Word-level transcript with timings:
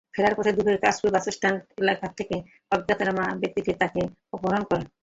ফেরার 0.13 0.33
পথে 0.37 0.51
দুপুরে 0.57 0.77
কাঁচপুর 0.83 1.09
বাসস্ট্যান্ড 1.15 1.59
এলাকা 1.81 2.05
থেকে 2.17 2.35
অজ্ঞাতনামা 2.71 3.25
ব্যক্তিরা 3.41 3.79
তাঁকে 3.81 4.01
অপহরণ 4.35 4.63
করে। 4.69 4.83